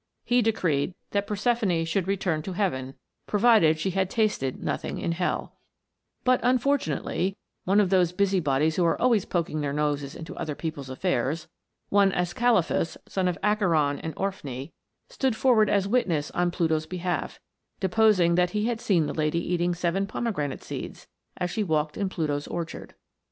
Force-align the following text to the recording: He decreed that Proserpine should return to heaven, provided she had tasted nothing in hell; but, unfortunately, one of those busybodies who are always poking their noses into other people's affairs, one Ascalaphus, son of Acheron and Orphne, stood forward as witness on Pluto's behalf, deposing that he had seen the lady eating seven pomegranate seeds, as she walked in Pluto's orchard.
He 0.25 0.41
decreed 0.41 0.95
that 1.11 1.27
Proserpine 1.27 1.85
should 1.85 2.07
return 2.07 2.41
to 2.41 2.53
heaven, 2.53 2.95
provided 3.27 3.77
she 3.77 3.91
had 3.91 4.09
tasted 4.09 4.59
nothing 4.63 4.97
in 4.97 5.11
hell; 5.11 5.57
but, 6.23 6.39
unfortunately, 6.41 7.37
one 7.65 7.79
of 7.79 7.91
those 7.91 8.11
busybodies 8.11 8.77
who 8.77 8.83
are 8.83 8.99
always 8.99 9.25
poking 9.25 9.61
their 9.61 9.71
noses 9.73 10.15
into 10.15 10.35
other 10.37 10.55
people's 10.55 10.89
affairs, 10.89 11.47
one 11.89 12.11
Ascalaphus, 12.13 12.97
son 13.07 13.27
of 13.27 13.37
Acheron 13.43 13.99
and 13.99 14.15
Orphne, 14.17 14.71
stood 15.07 15.35
forward 15.35 15.69
as 15.69 15.87
witness 15.87 16.31
on 16.31 16.49
Pluto's 16.49 16.87
behalf, 16.87 17.39
deposing 17.79 18.33
that 18.33 18.57
he 18.57 18.65
had 18.65 18.81
seen 18.81 19.05
the 19.05 19.13
lady 19.13 19.53
eating 19.53 19.75
seven 19.75 20.07
pomegranate 20.07 20.63
seeds, 20.63 21.07
as 21.37 21.51
she 21.51 21.63
walked 21.63 21.95
in 21.95 22.09
Pluto's 22.09 22.47
orchard. 22.47 22.95